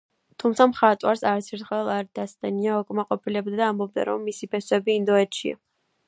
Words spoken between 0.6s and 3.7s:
მხატვარს არცერთხელ არ დასცდენია უკმაყოფილება და